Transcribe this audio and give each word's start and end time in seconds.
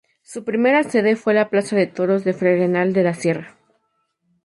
Su 0.23 0.43
primera 0.43 0.81
sede 0.81 1.15
fue 1.15 1.35
la 1.35 1.51
Plaza 1.51 1.75
de 1.75 1.85
Toros 1.85 2.23
de 2.23 2.33
Fregenal 2.33 2.91
de 2.91 3.03
la 3.03 3.13
Sierra. 3.13 3.55